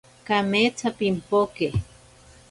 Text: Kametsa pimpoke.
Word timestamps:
Kametsa 0.27 0.89
pimpoke. 0.97 1.67